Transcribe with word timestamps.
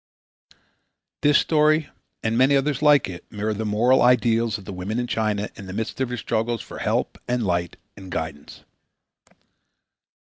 This 1.21 1.37
story 1.37 1.89
and 2.23 2.35
many 2.35 2.55
others 2.55 2.81
like 2.81 3.07
it 3.07 3.23
mirror 3.31 3.53
the 3.53 3.65
moral 3.67 4.01
ideals 4.01 4.57
of 4.57 4.65
the 4.65 4.73
women 4.73 4.97
of 4.99 5.07
China 5.07 5.47
in 5.55 5.67
the 5.67 5.73
midst 5.73 6.01
of 6.01 6.09
their 6.09 6.17
struggles 6.17 6.63
for 6.63 6.79
help 6.79 7.19
and 7.27 7.45
light 7.45 7.77
and 7.95 8.09
guidance. 8.09 8.63